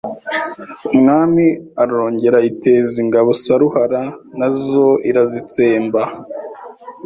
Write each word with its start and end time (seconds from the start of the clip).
Umwami 0.93 1.45
arongera 1.81 2.35
ayiteza 2.39 2.95
ingabo 3.03 3.29
Saruhara 3.43 4.03
na 4.39 4.47
zo 4.67 4.89
irazitsemba 5.09 6.01